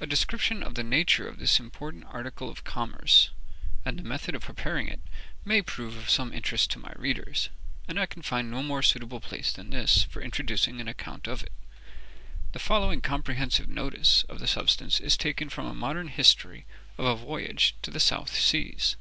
[0.00, 3.28] A description of the nature of this important article of commerce,
[3.84, 5.02] and the method of preparing it,
[5.44, 7.50] may prove of some interest to my readers,
[7.86, 11.42] and I can find no more suitable place than this for introducing an account of
[11.42, 11.52] it.
[12.52, 16.64] The following comprehensive notice of the substance is taken from a modern history
[16.96, 18.96] of a voyage to the South Seas.